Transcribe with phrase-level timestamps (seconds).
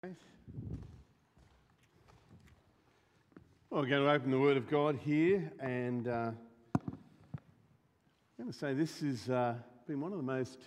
[0.00, 0.12] Well,
[3.70, 6.30] we're going to open the Word of God here, and uh,
[6.80, 6.98] I'm
[8.38, 9.54] going to say this has uh,
[9.88, 10.60] been one of the most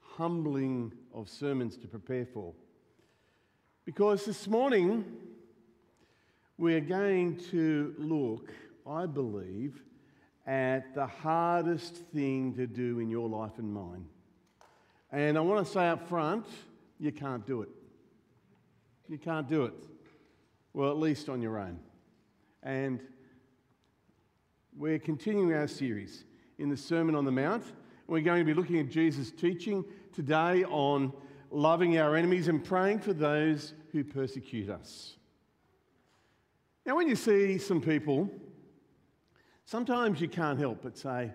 [0.00, 2.52] humbling of sermons to prepare for.
[3.84, 5.04] Because this morning
[6.58, 8.50] we're going to look,
[8.84, 9.80] I believe,
[10.44, 14.06] at the hardest thing to do in your life and mine.
[15.12, 16.46] And I want to say up front,
[16.98, 17.68] you can't do it.
[19.10, 19.74] You can't do it.
[20.72, 21.80] Well, at least on your own.
[22.62, 23.00] And
[24.76, 26.22] we're continuing our series
[26.58, 27.64] in the Sermon on the Mount.
[28.06, 31.12] We're going to be looking at Jesus' teaching today on
[31.50, 35.16] loving our enemies and praying for those who persecute us.
[36.86, 38.30] Now, when you see some people,
[39.64, 41.32] sometimes you can't help but say,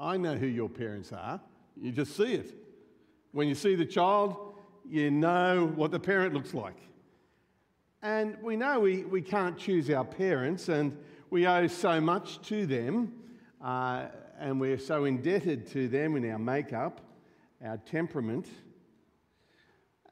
[0.00, 1.40] I know who your parents are.
[1.80, 2.52] You just see it.
[3.30, 4.47] When you see the child,
[4.88, 6.76] you know what the parent looks like.
[8.02, 10.96] And we know we, we can't choose our parents, and
[11.30, 13.12] we owe so much to them,
[13.62, 14.06] uh,
[14.38, 17.00] and we're so indebted to them in our makeup,
[17.64, 18.46] our temperament.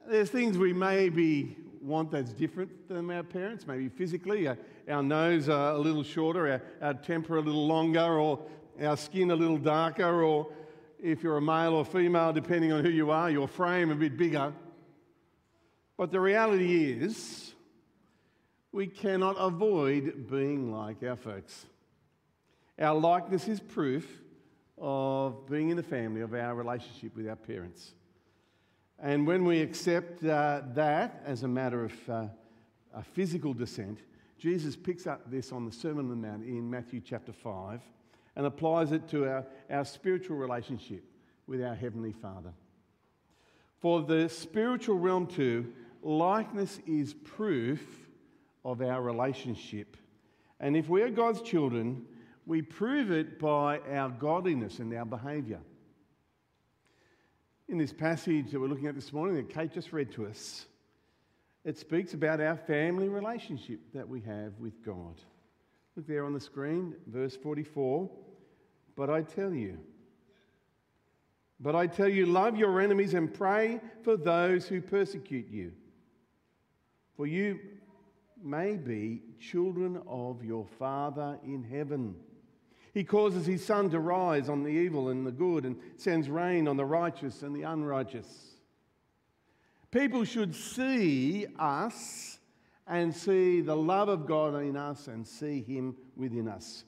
[0.09, 4.49] There's things we maybe want that's different than our parents, maybe physically.
[4.49, 4.59] Our,
[4.91, 8.41] our nose a little shorter, our, our temper a little longer, or
[8.83, 10.53] our skin a little darker, or
[11.01, 14.17] if you're a male or female, depending on who you are, your frame a bit
[14.17, 14.53] bigger.
[15.97, 17.55] But the reality is,
[18.71, 21.65] we cannot avoid being like our folks.
[22.79, 24.07] Our likeness is proof
[24.77, 27.93] of being in the family, of our relationship with our parents.
[28.99, 32.27] And when we accept uh, that as a matter of uh,
[32.95, 34.01] a physical descent,
[34.39, 37.81] Jesus picks up this on the Sermon on the Mount in Matthew chapter 5
[38.37, 41.03] and applies it to our, our spiritual relationship
[41.47, 42.53] with our Heavenly Father.
[43.79, 45.73] For the spiritual realm, too,
[46.07, 47.81] likeness is proof
[48.65, 49.97] of our relationship.
[50.61, 52.07] And if we're God's children,
[52.47, 55.61] we prove it by our godliness and our behaviour.
[57.69, 60.67] In this passage that we're looking at this morning, that Kate just read to us,
[61.65, 65.21] it speaks about our family relationship that we have with God.
[65.97, 68.09] Look there on the screen, verse 44.
[68.95, 69.79] But I tell you,
[71.59, 75.73] but I tell you, love your enemies and pray for those who persecute you
[77.17, 77.59] for you
[78.43, 82.15] may be children of your Father in heaven.
[82.93, 86.69] He causes his sun to rise on the evil and the good and sends rain
[86.69, 88.55] on the righteous and the unrighteous.
[89.91, 92.39] People should see us
[92.87, 96.85] and see the love of God in us and see him within us.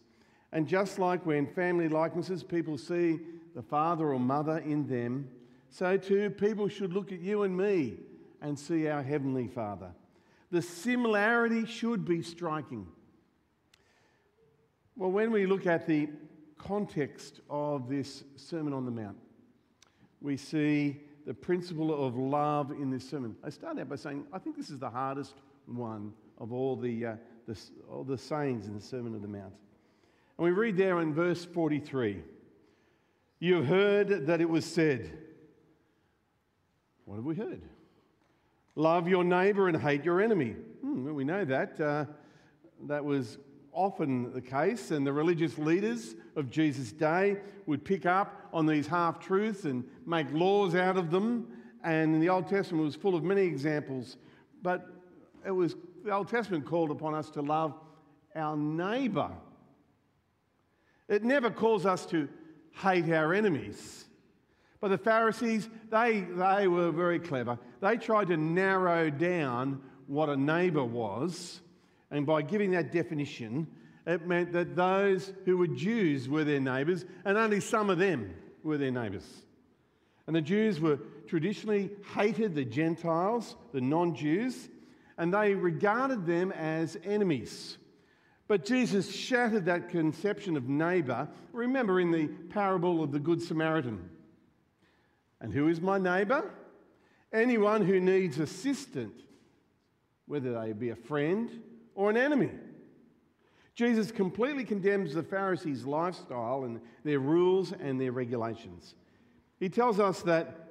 [0.53, 3.21] And just like when family likenesses, people see
[3.55, 5.29] the father or mother in them,
[5.71, 7.99] so too people should look at you and me
[8.41, 9.91] and see our Heavenly Father.
[10.51, 12.87] The similarity should be striking.
[14.97, 16.09] Well, when we look at the
[16.57, 19.17] context of this Sermon on the Mount,
[20.21, 23.37] we see the principle of love in this sermon.
[23.45, 25.35] I start out by saying I think this is the hardest
[25.67, 27.17] one of all the, uh,
[27.47, 27.59] the,
[27.91, 29.53] all the sayings in the Sermon on the Mount.
[30.39, 32.23] And we read there in verse 43
[33.41, 35.19] You have heard that it was said.
[37.05, 37.63] What have we heard?
[38.79, 40.51] Love your neighbor and hate your enemy.
[40.83, 41.81] Hmm, we know that.
[41.81, 42.05] Uh,
[42.87, 43.39] that was
[43.73, 48.87] often the case, and the religious leaders of Jesus' day would pick up on these
[48.87, 51.49] half truths and make laws out of them.
[51.83, 54.17] And the Old Testament was full of many examples,
[54.63, 54.87] but
[55.45, 55.75] it was
[56.05, 57.75] the Old Testament called upon us to love
[58.37, 59.33] our neighbor.
[61.09, 62.29] It never calls us to
[62.75, 64.05] hate our enemies.
[64.81, 67.59] But the Pharisees, they, they were very clever.
[67.81, 71.61] They tried to narrow down what a neighbour was,
[72.11, 73.67] and by giving that definition,
[74.07, 78.35] it meant that those who were Jews were their neighbours, and only some of them
[78.63, 79.27] were their neighbours.
[80.27, 84.69] And the Jews were traditionally hated the Gentiles, the non Jews,
[85.19, 87.77] and they regarded them as enemies.
[88.47, 91.29] But Jesus shattered that conception of neighbour.
[91.53, 94.09] Remember in the parable of the Good Samaritan.
[95.41, 96.51] And who is my neighbour?
[97.33, 99.21] Anyone who needs assistance,
[100.27, 101.51] whether they be a friend
[101.95, 102.51] or an enemy.
[103.75, 108.95] Jesus completely condemns the Pharisees' lifestyle and their rules and their regulations.
[109.61, 110.69] He tells us that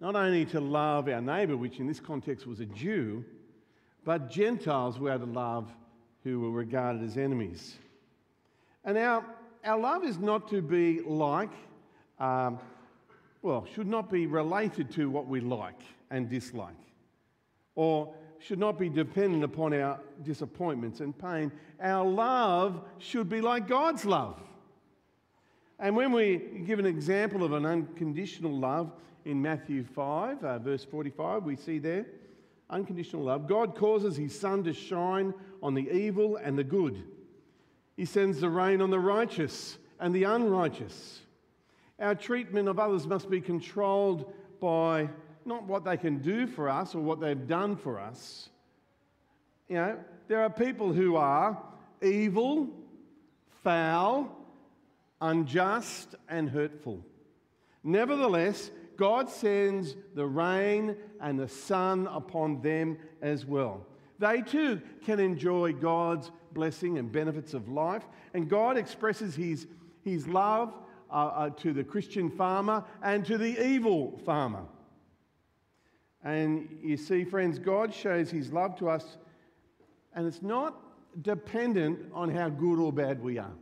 [0.00, 3.24] not only to love our neighbour, which in this context was a Jew,
[4.04, 5.72] but Gentiles were to love
[6.24, 7.76] who were regarded as enemies.
[8.84, 9.24] And our,
[9.64, 11.52] our love is not to be like
[12.18, 12.58] um,
[13.44, 15.80] well, should not be related to what we like
[16.10, 16.74] and dislike.
[17.76, 21.50] or should not be dependent upon our disappointments and pain.
[21.80, 24.38] Our love should be like God's love.
[25.78, 26.36] And when we
[26.66, 28.92] give an example of an unconditional love
[29.24, 32.06] in Matthew 5, uh, verse 45, we see there
[32.68, 33.48] unconditional love.
[33.48, 35.32] God causes his sun to shine
[35.62, 37.02] on the evil and the good,
[37.96, 41.20] he sends the rain on the righteous and the unrighteous.
[41.98, 45.08] Our treatment of others must be controlled by
[45.44, 48.48] not what they can do for us or what they've done for us.
[49.68, 49.98] You know,
[50.28, 51.62] there are people who are
[52.02, 52.68] evil,
[53.62, 54.36] foul,
[55.20, 57.04] unjust, and hurtful.
[57.82, 63.86] Nevertheless, God sends the rain and the sun upon them as well.
[64.18, 69.66] They too can enjoy God's blessing and benefits of life, and God expresses His,
[70.02, 70.72] his love
[71.14, 74.64] uh, uh, to the Christian farmer and to the evil farmer.
[76.22, 79.16] And you see, friends, God shows His love to us,
[80.14, 80.78] and it's not
[81.22, 83.52] dependent on how good or bad we are.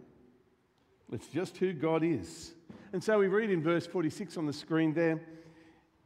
[1.12, 2.54] It's just who God is.
[2.93, 5.20] And so we read in verse 46 on the screen there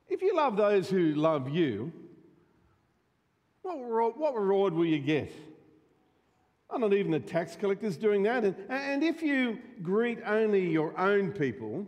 [0.08, 1.93] if you love those who love you,
[3.62, 5.32] what, what reward will you get?
[6.69, 8.45] Oh, not even the tax collectors doing that.
[8.45, 11.87] And, and if you greet only your own people,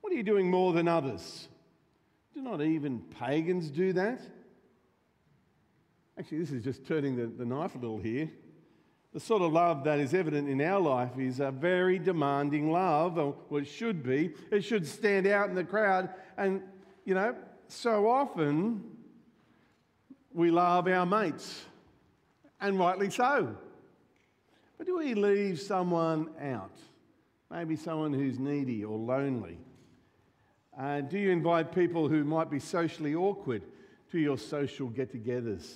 [0.00, 1.48] what are you doing more than others?
[2.34, 4.20] Do not even pagans do that?
[6.18, 8.30] Actually, this is just turning the, the knife a little here.
[9.12, 13.18] The sort of love that is evident in our life is a very demanding love,
[13.18, 14.32] or well, it should be.
[14.50, 16.10] It should stand out in the crowd.
[16.36, 16.62] And,
[17.04, 17.34] you know,
[17.68, 18.84] so often
[20.32, 21.64] we love our mates,
[22.60, 23.56] and rightly so.
[24.80, 26.78] But do we leave someone out?
[27.50, 29.58] Maybe someone who's needy or lonely
[30.80, 33.62] uh, do you invite people who might be socially awkward
[34.10, 35.74] to your social get togethers?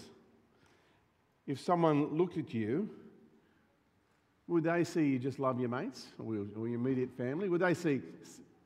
[1.46, 2.88] If someone looked at you,
[4.48, 7.50] would they see you just love your mates or your immediate family?
[7.50, 8.00] Would they see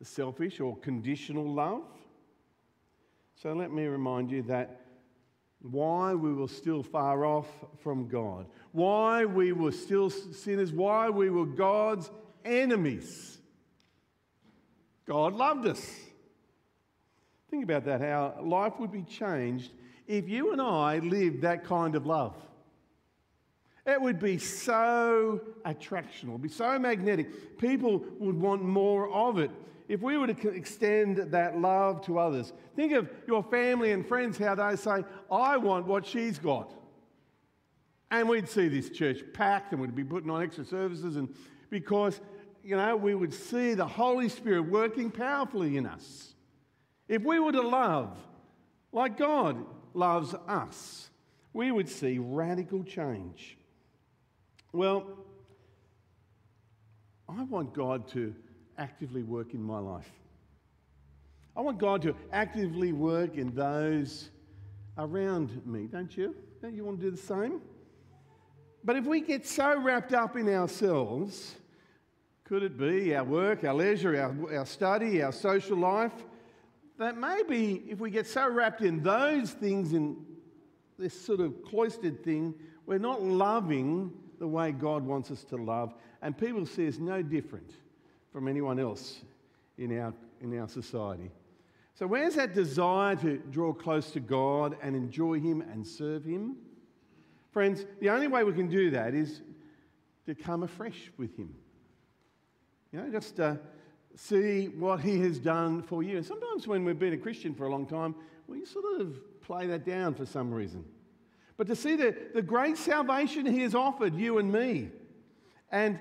[0.01, 1.83] selfish or conditional love?
[3.35, 4.81] So let me remind you that
[5.61, 7.49] why we were still far off
[7.83, 12.11] from God, why we were still sinners, why we were God's
[12.45, 13.39] enemies.
[15.07, 15.85] God loved us.
[17.51, 19.73] Think about that, how life would be changed
[20.07, 22.35] if you and I lived that kind of love.
[23.87, 27.59] It would be so attractional, be so magnetic.
[27.59, 29.51] People would want more of it.
[29.89, 34.37] If we were to extend that love to others, think of your family and friends,
[34.37, 35.03] how they say,
[35.33, 36.75] I want what she's got.
[38.11, 41.35] And we'd see this church packed and we'd be putting on extra services, and
[41.71, 42.21] because,
[42.63, 46.35] you know, we would see the Holy Spirit working powerfully in us.
[47.09, 48.19] If we were to love
[48.93, 49.65] like God
[49.95, 51.11] loves us,
[51.53, 53.57] we would see radical change.
[54.73, 55.07] Well,
[57.29, 58.35] I want God to
[58.79, 60.11] actively work in my life.
[61.57, 64.31] I want God to actively work in those
[64.97, 66.35] around me, don't you?
[66.63, 67.61] Don't you want to do the same?
[68.85, 71.57] But if we get so wrapped up in ourselves,
[72.45, 76.13] could it be our work, our leisure, our, our study, our social life,
[76.97, 80.17] that maybe if we get so wrapped in those things, in
[80.99, 82.55] this sort of cloistered thing,
[82.87, 87.21] we're not loving the way God wants us to love, and people see us no
[87.21, 87.73] different
[88.39, 89.23] from anyone else
[89.79, 91.29] in our, in our society.
[91.95, 96.55] So, where's that desire to draw close to God and enjoy Him and serve Him?
[97.51, 99.41] Friends, the only way we can do that is
[100.27, 101.53] to come afresh with Him.
[102.93, 103.57] You know, just uh,
[104.15, 106.17] see what He has done for you.
[106.19, 108.15] And sometimes when we've been a Christian for a long time,
[108.47, 110.85] we sort of play that down for some reason.
[111.57, 114.91] But to see the, the great salvation He has offered you and me,
[115.73, 115.99] and,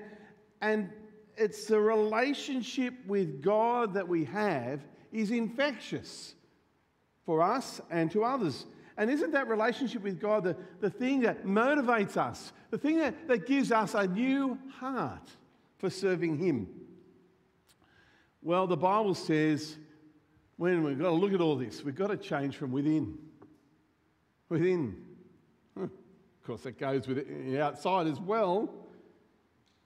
[0.60, 0.90] and
[1.38, 4.80] it's the relationship with God that we have
[5.12, 6.34] is infectious
[7.24, 8.66] for us and to others.
[8.96, 13.28] And isn't that relationship with God the, the thing that motivates us, the thing that,
[13.28, 15.30] that gives us a new heart
[15.78, 16.68] for serving Him?
[18.42, 19.76] Well, the Bible says
[20.56, 23.16] when we've got to look at all this, we've got to change from within.
[24.48, 24.96] Within.
[25.76, 25.90] Of
[26.44, 28.87] course, that goes with the outside as well.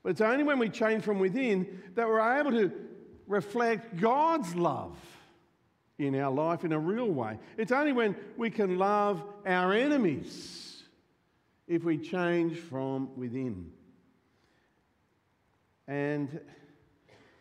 [0.03, 2.73] But it's only when we change from within that we're able to
[3.27, 4.97] reflect God's love
[5.99, 7.39] in our life in a real way.
[7.57, 10.83] It's only when we can love our enemies
[11.69, 13.71] if we change from within.
[15.87, 16.41] And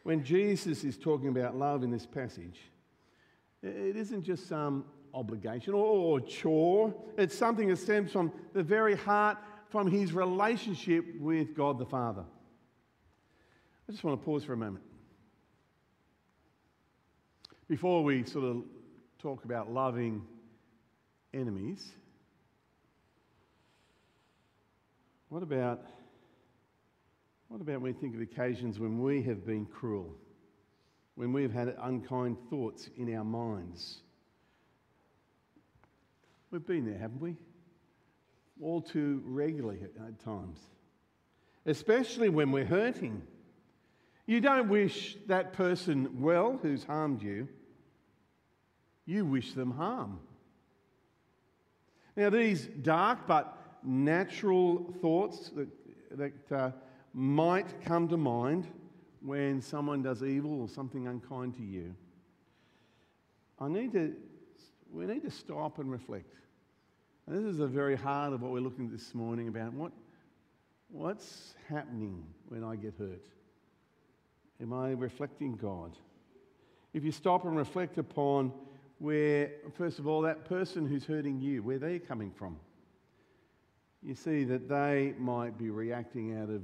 [0.03, 2.59] when Jesus is talking about love in this passage,
[3.63, 6.93] it isn't just some obligation or, or chore.
[7.17, 9.37] It's something that stems from the very heart,
[9.69, 12.23] from his relationship with God the Father.
[13.91, 14.85] I just want to pause for a moment.
[17.67, 18.63] Before we sort of
[19.19, 20.21] talk about loving
[21.33, 21.91] enemies,
[25.27, 25.81] what about,
[27.49, 30.15] what about when we think of occasions when we have been cruel,
[31.15, 33.97] when we have had unkind thoughts in our minds?
[36.49, 37.35] We've been there, haven't we?
[38.61, 40.59] All too regularly at times,
[41.65, 43.21] especially when we're hurting.
[44.31, 47.49] You don't wish that person well who's harmed you
[49.05, 50.21] you wish them harm.
[52.15, 55.67] Now, these dark but natural thoughts that,
[56.17, 56.71] that uh,
[57.13, 58.67] might come to mind
[59.21, 61.93] when someone does evil or something unkind to you,
[63.59, 64.15] I need to,
[64.93, 66.33] we need to stop and reflect.
[67.27, 69.91] And this is the very heart of what we're looking at this morning about what,
[70.87, 73.25] what's happening when I get hurt?
[74.61, 75.97] Am I reflecting God?
[76.93, 78.53] If you stop and reflect upon
[78.99, 82.59] where, first of all, that person who's hurting you, where they're coming from.
[84.03, 86.61] You see that they might be reacting out of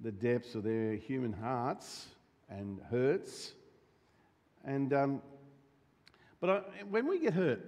[0.00, 2.06] the depths of their human hearts
[2.50, 3.52] and hurts.
[4.64, 5.22] And, um,
[6.40, 7.64] but I, when we get hurt,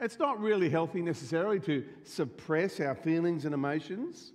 [0.00, 4.32] it's not really healthy necessarily to suppress our feelings and emotions.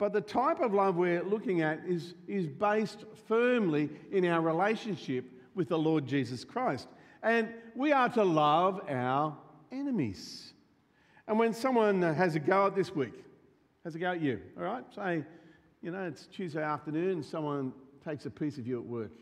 [0.00, 5.26] But the type of love we're looking at is, is based firmly in our relationship
[5.54, 6.88] with the Lord Jesus Christ.
[7.22, 9.36] And we are to love our
[9.70, 10.54] enemies.
[11.28, 13.12] And when someone has a go at this week,
[13.84, 14.84] has a go at you, all right?
[14.94, 15.22] Say,
[15.82, 19.12] you know, it's Tuesday afternoon someone takes a piece of you at work.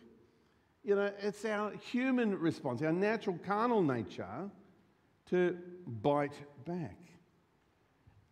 [0.85, 4.49] You know, it's our human response, our natural carnal nature
[5.31, 5.59] to
[5.89, 7.01] bite back.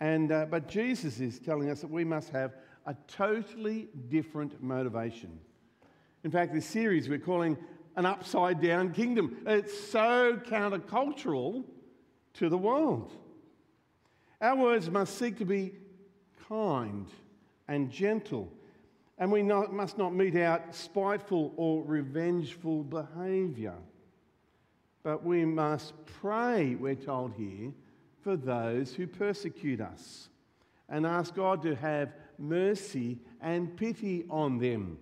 [0.01, 2.53] And, uh, but Jesus is telling us that we must have
[2.87, 5.39] a totally different motivation.
[6.25, 7.57] In fact, this series we're calling
[7.97, 9.39] an upside down kingdom.
[9.47, 11.65] It's so countercultural
[12.35, 13.13] to the world.
[14.41, 15.73] Our words must seek to be
[16.49, 17.09] kind
[17.69, 18.53] and gentle,
[19.19, 23.75] and we not, must not mete out spiteful or revengeful behaviour.
[25.03, 27.73] But we must pray, we're told here,
[28.27, 30.29] for those who persecute us
[30.89, 34.99] and ask God to have mercy and pity on them.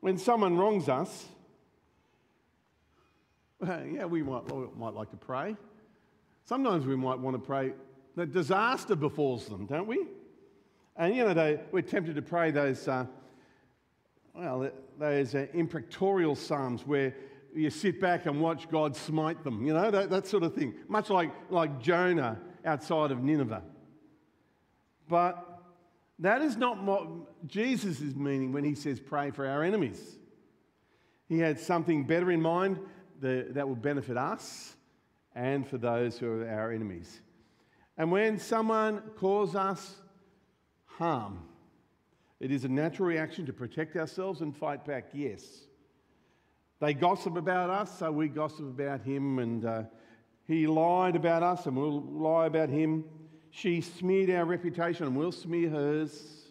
[0.00, 1.26] When someone wrongs us,
[3.60, 5.54] well, yeah, we might, we might like to pray.
[6.46, 7.74] Sometimes we might want to pray
[8.16, 10.04] that disaster befalls them, don't we?
[10.96, 13.06] And you know, they, we're tempted to pray those, uh,
[14.34, 14.68] well,
[14.98, 15.46] those uh,
[16.34, 17.14] psalms where
[17.58, 20.74] you sit back and watch God smite them, you know, that, that sort of thing.
[20.88, 23.62] Much like, like Jonah outside of Nineveh.
[25.08, 25.60] But
[26.20, 30.18] that is not what Jesus is meaning when he says pray for our enemies.
[31.28, 32.78] He had something better in mind
[33.20, 34.76] that will benefit us
[35.34, 37.20] and for those who are our enemies.
[37.96, 39.96] And when someone causes us
[40.86, 41.42] harm,
[42.38, 45.67] it is a natural reaction to protect ourselves and fight back, yes.
[46.80, 49.82] They gossip about us, so we gossip about him, and uh,
[50.46, 53.04] he lied about us, and we'll lie about him.
[53.50, 56.44] She smeared our reputation, and we'll smear hers.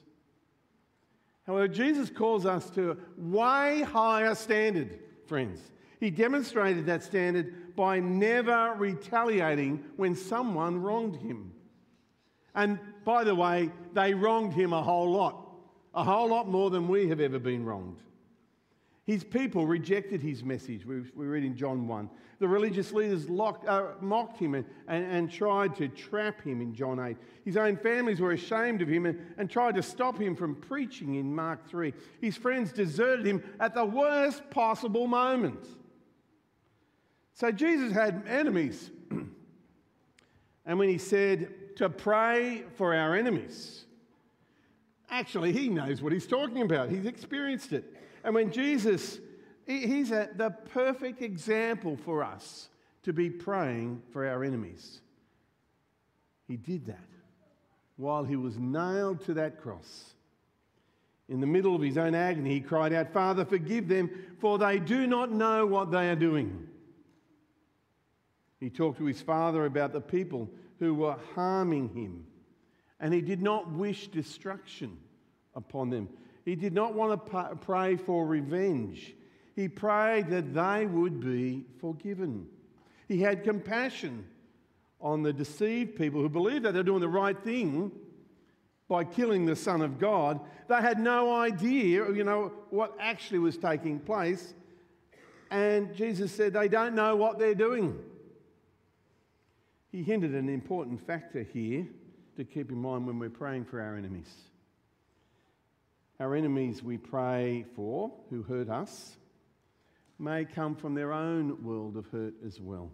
[1.45, 5.61] However, Jesus calls us to a way higher standard, friends.
[6.01, 11.53] He demonstrated that standard by never retaliating when someone wronged him.
[12.53, 15.47] And by the way, they wronged him a whole lot,
[15.93, 18.01] a whole lot more than we have ever been wronged.
[19.07, 20.85] His people rejected his message.
[20.85, 22.09] We, we read in John 1.
[22.39, 26.75] The religious leaders locked, uh, mocked him and, and, and, tried to trap him in
[26.75, 27.15] John 8.
[27.45, 31.15] His own families were ashamed of him and, and tried to stop him from preaching
[31.15, 31.93] in Mark 3.
[32.19, 35.65] His friends deserted him at the worst possible moment.
[37.33, 38.91] So Jesus had enemies.
[40.65, 43.85] and when he said to pray for our enemies,
[45.09, 46.89] actually, he knows what he's talking about.
[46.89, 47.93] He's experienced it.
[48.27, 49.21] And when Jesus,
[49.65, 52.67] he's a, the perfect example for us
[53.03, 54.99] to be praying for our enemies.
[56.45, 57.07] He did that
[57.95, 60.13] while he was nailed to that cross.
[61.29, 64.09] In the middle of his own agony, he cried out, Father, forgive them,
[64.41, 66.67] for they do not know what they are doing.
[68.59, 72.25] He talked to his father about the people who were harming him,
[72.99, 74.97] and he did not wish destruction
[75.55, 76.09] upon them.
[76.47, 79.13] He did not want to pray for revenge.
[79.53, 82.47] He prayed that they would be forgiven.
[83.09, 84.25] He had compassion
[85.01, 87.91] on the deceived people who believed that they're doing the right thing
[88.87, 90.39] by killing the Son of God.
[90.69, 94.53] They had no idea, you know, what actually was taking place.
[95.51, 97.99] And Jesus said they don't know what they're doing.
[99.91, 101.85] He hinted an important factor here
[102.37, 104.33] to keep in mind when we're praying for our enemies.
[106.19, 109.17] Our enemies we pray for, who hurt us,
[110.17, 112.91] may come from their own world of hurt as well.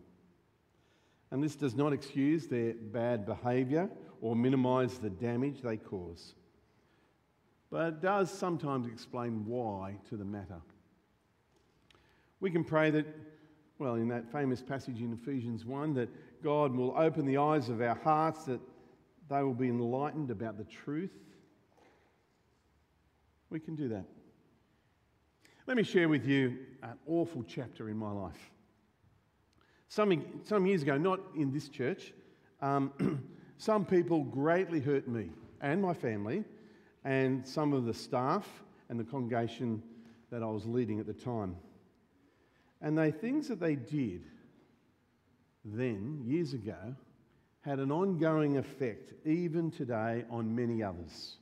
[1.31, 3.89] And this does not excuse their bad behaviour
[4.21, 6.35] or minimise the damage they cause,
[7.71, 10.61] but it does sometimes explain why to the matter.
[12.39, 13.07] We can pray that,
[13.79, 16.09] well, in that famous passage in Ephesians 1, that
[16.43, 18.59] God will open the eyes of our hearts, that
[19.29, 21.13] they will be enlightened about the truth.
[23.53, 24.05] We can do that.
[25.67, 28.50] Let me share with you an awful chapter in my life.
[29.89, 32.13] Some, some years ago, not in this church,
[32.63, 33.24] um,
[33.60, 35.29] some people greatly hurt me
[35.62, 36.43] and my family,
[37.05, 39.83] and some of the staff and the congregation
[40.31, 41.55] that I was leading at the time.
[42.81, 44.24] And the things that they did
[45.63, 46.95] then, years ago,
[47.62, 51.38] had an ongoing effect, even today, on many others.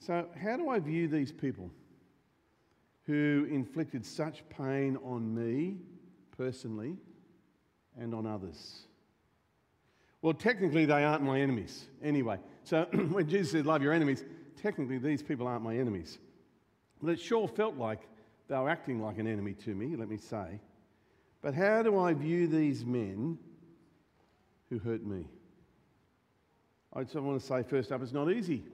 [0.00, 1.70] So, how do I view these people
[3.06, 5.76] who inflicted such pain on me
[6.36, 6.96] personally
[7.98, 8.86] and on others?
[10.22, 12.38] Well, technically, they aren't my enemies anyway.
[12.64, 14.24] So, when Jesus said, Love your enemies,
[14.60, 16.18] technically, these people aren't my enemies.
[17.02, 18.00] But it sure felt like
[18.48, 20.60] they were acting like an enemy to me, let me say.
[21.42, 23.38] But how do I view these men
[24.70, 25.26] who hurt me?
[26.92, 28.64] I just want to say first up, it's not easy.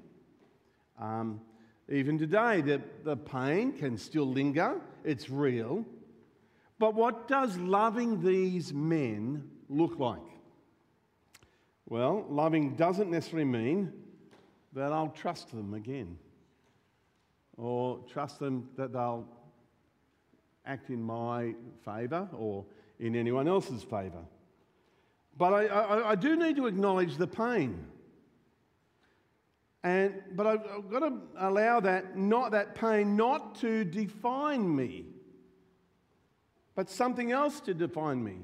[0.98, 1.40] Um,
[1.88, 5.84] even today, the, the pain can still linger, it's real.
[6.78, 10.20] But what does loving these men look like?
[11.88, 13.92] Well, loving doesn't necessarily mean
[14.72, 16.18] that I'll trust them again
[17.56, 19.26] or trust them that they'll
[20.66, 21.54] act in my
[21.84, 22.64] favour or
[22.98, 24.24] in anyone else's favour.
[25.38, 27.86] But I, I, I, do need to acknowledge the pain.
[29.86, 35.04] And, but I've, I've got to allow that, not, that pain not to define me,
[36.74, 38.38] but something else to define me.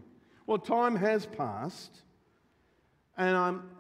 [0.47, 2.03] Well, time has passed,
[3.17, 3.71] and I'm,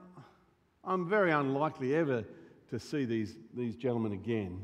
[0.82, 2.24] I'm very unlikely ever
[2.70, 4.60] to see these, these gentlemen again.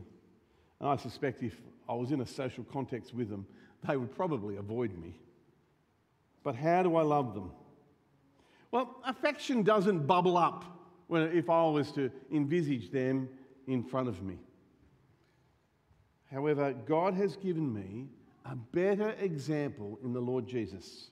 [0.81, 1.57] And I suspect if
[1.89, 3.47] I was in a social context with them,
[3.87, 5.15] they would probably avoid me.
[6.43, 7.53] But how do I love them?
[8.73, 10.78] Well, affection doesn't bubble up
[11.09, 13.29] when, if I was to envisage them
[13.67, 14.39] in front of me.
[16.31, 18.09] However, God has given me
[18.45, 21.11] a better example in the Lord Jesus.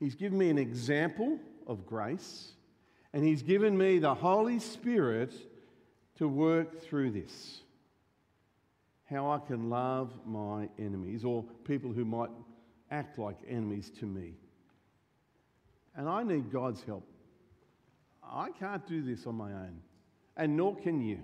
[0.00, 2.52] He's given me an example of grace,
[3.12, 5.32] and He's given me the Holy Spirit
[6.16, 7.60] to work through this
[9.04, 12.30] how I can love my enemies or people who might
[12.90, 14.34] act like enemies to me.
[15.94, 17.06] And I need God's help.
[18.34, 19.80] I can't do this on my own,
[20.36, 21.20] and nor can you.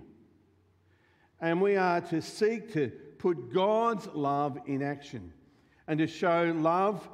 [1.41, 5.33] And we are to seek to put God's love in action
[5.87, 7.07] and to show love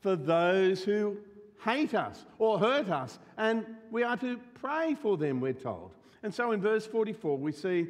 [0.00, 1.18] for those who
[1.62, 3.18] hate us or hurt us.
[3.36, 5.92] And we are to pray for them, we're told.
[6.22, 7.88] And so in verse 44, we see,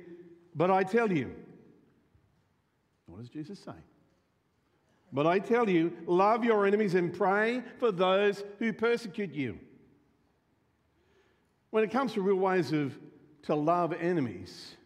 [0.57, 1.35] But I tell you,
[3.07, 3.73] what does Jesus say?
[5.13, 9.61] But I tell you, love your enemies and pray for those who persecute you.
[11.75, 12.97] When it comes to real ways of
[13.47, 14.77] to love enemies,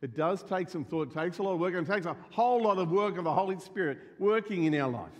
[0.00, 2.16] it does take some thought, it takes a lot of work, and it takes a
[2.30, 5.10] whole lot of work of the Holy Spirit working in our life.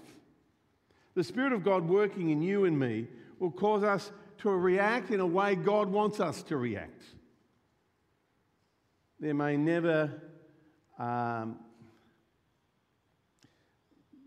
[1.17, 3.09] The Spirit of God working in you and me
[3.41, 7.03] will cause us to react in a way God wants us to react.
[9.19, 10.13] There may never
[10.97, 11.59] um,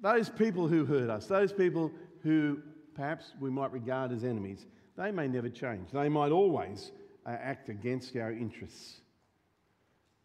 [0.01, 1.93] those people who hurt us, those people
[2.23, 2.59] who
[2.93, 4.65] perhaps we might regard as enemies,
[4.97, 5.89] they may never change.
[5.91, 6.91] They might always
[7.25, 8.97] uh, act against our interests.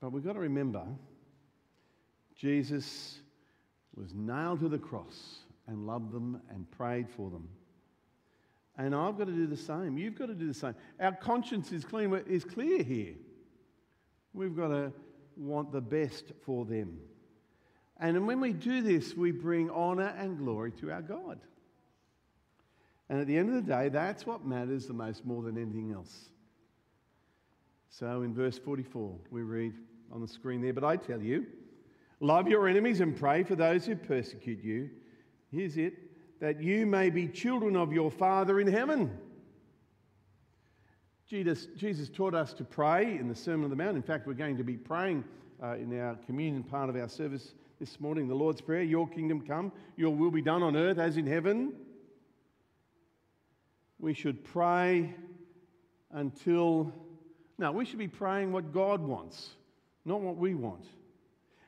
[0.00, 0.84] But we've got to remember
[2.36, 3.18] Jesus
[3.96, 7.48] was nailed to the cross and loved them and prayed for them.
[8.76, 9.98] And I've got to do the same.
[9.98, 10.76] You've got to do the same.
[11.00, 13.14] Our conscience is clean, is clear here.
[14.32, 14.92] We've got to
[15.36, 17.00] want the best for them.
[17.98, 21.40] And when we do this, we bring honor and glory to our God.
[23.08, 25.92] And at the end of the day, that's what matters the most more than anything
[25.92, 26.28] else.
[27.88, 29.72] So in verse 44, we read
[30.12, 31.46] on the screen there, But I tell you,
[32.20, 34.90] Love your enemies and pray for those who persecute you.
[35.52, 35.94] Here's it
[36.40, 39.10] that you may be children of your Father in heaven.
[41.28, 43.96] Jesus, Jesus taught us to pray in the Sermon on the Mount.
[43.96, 45.24] In fact, we're going to be praying
[45.60, 49.40] uh, in our communion part of our service this morning, the Lord's Prayer Your kingdom
[49.40, 51.72] come, your will be done on earth as in heaven.
[54.00, 55.14] We should pray
[56.10, 56.92] until,
[57.58, 59.50] Now, we should be praying what God wants,
[60.04, 60.84] not what we want.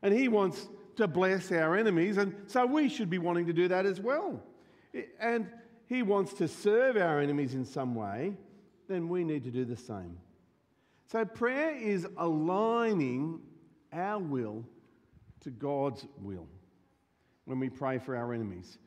[0.02, 3.68] And He wants to bless our enemies, and so we should be wanting to do
[3.68, 4.42] that as well.
[5.20, 5.48] And
[5.86, 8.36] He wants to serve our enemies in some way,
[8.88, 10.18] then we need to do the same.
[11.06, 13.40] So prayer is aligning
[13.92, 14.64] our will
[15.40, 16.46] to God's will
[17.46, 18.78] when we pray for our enemies.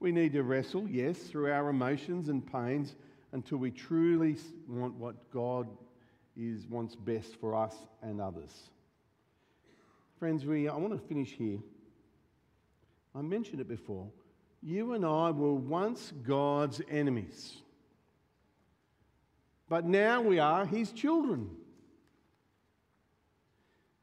[0.00, 2.96] We need to wrestle, yes, through our emotions and pains
[3.32, 4.36] until we truly
[4.66, 5.68] want what God
[6.36, 8.50] is, wants best for us and others.
[10.18, 11.58] Friends, we, I want to finish here.
[13.14, 14.08] I mentioned it before.
[14.62, 17.56] You and I were once God's enemies.
[19.68, 21.50] But now we are his children.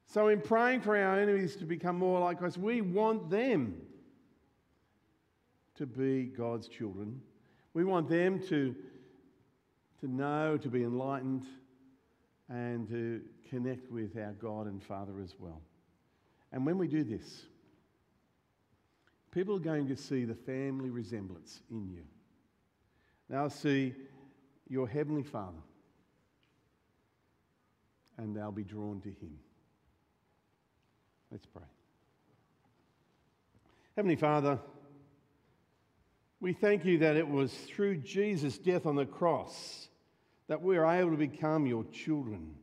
[0.07, 3.81] So, in praying for our enemies to become more like us, we want them
[5.77, 7.21] to be God's children.
[7.73, 8.75] We want them to,
[10.01, 11.45] to know, to be enlightened,
[12.49, 15.61] and to connect with our God and Father as well.
[16.51, 17.43] And when we do this,
[19.31, 22.03] people are going to see the family resemblance in you.
[23.29, 23.93] They'll see
[24.69, 25.59] your Heavenly Father,
[28.17, 29.37] and they'll be drawn to Him.
[31.31, 31.63] Let's pray.
[33.97, 34.59] Heavenly Father,
[36.39, 39.87] we thank you that it was through Jesus' death on the cross
[40.47, 42.55] that we're able to become your children.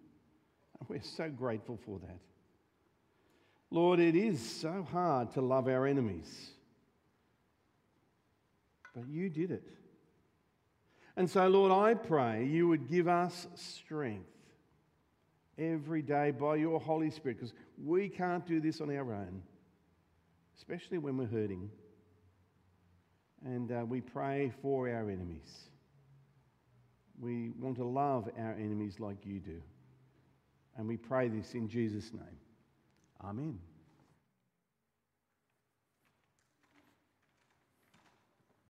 [0.79, 2.21] And we're so grateful for that.
[3.71, 6.51] Lord, it is so hard to love our enemies,
[8.95, 9.65] but you did it.
[11.17, 14.29] And so, Lord, I pray you would give us strength
[15.59, 19.43] every day by your Holy Spirit because we can't do this on our own,
[20.57, 21.71] especially when we're hurting.
[23.45, 25.69] And uh, we pray for our enemies.
[27.21, 29.61] We want to love our enemies like you do.
[30.77, 32.39] And we pray this in Jesus' name.
[33.23, 33.59] Amen.